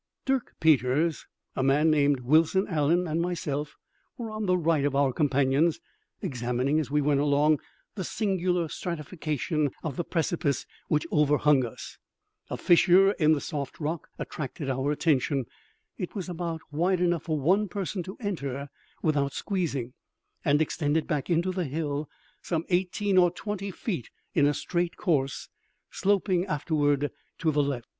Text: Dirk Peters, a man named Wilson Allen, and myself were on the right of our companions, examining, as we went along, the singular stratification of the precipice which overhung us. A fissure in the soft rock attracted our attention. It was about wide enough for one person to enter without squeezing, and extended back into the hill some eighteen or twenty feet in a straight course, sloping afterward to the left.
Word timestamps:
Dirk 0.25 0.55
Peters, 0.59 1.27
a 1.55 1.61
man 1.61 1.91
named 1.91 2.21
Wilson 2.21 2.67
Allen, 2.67 3.05
and 3.07 3.21
myself 3.21 3.75
were 4.17 4.31
on 4.31 4.47
the 4.47 4.57
right 4.57 4.83
of 4.83 4.95
our 4.95 5.13
companions, 5.13 5.79
examining, 6.23 6.79
as 6.79 6.89
we 6.89 7.01
went 7.01 7.19
along, 7.19 7.59
the 7.93 8.03
singular 8.03 8.67
stratification 8.67 9.69
of 9.83 9.97
the 9.97 10.03
precipice 10.03 10.65
which 10.87 11.05
overhung 11.11 11.63
us. 11.63 11.99
A 12.49 12.57
fissure 12.57 13.11
in 13.19 13.33
the 13.33 13.39
soft 13.39 13.79
rock 13.79 14.07
attracted 14.17 14.71
our 14.71 14.91
attention. 14.91 15.45
It 15.99 16.15
was 16.15 16.27
about 16.27 16.61
wide 16.71 16.99
enough 16.99 17.25
for 17.25 17.39
one 17.39 17.67
person 17.67 18.01
to 18.01 18.17
enter 18.19 18.69
without 19.03 19.33
squeezing, 19.33 19.93
and 20.43 20.63
extended 20.63 21.05
back 21.05 21.29
into 21.29 21.51
the 21.51 21.65
hill 21.65 22.09
some 22.41 22.65
eighteen 22.69 23.19
or 23.19 23.29
twenty 23.29 23.69
feet 23.69 24.09
in 24.33 24.47
a 24.47 24.55
straight 24.55 24.97
course, 24.97 25.47
sloping 25.91 26.43
afterward 26.47 27.11
to 27.37 27.51
the 27.51 27.61
left. 27.61 27.87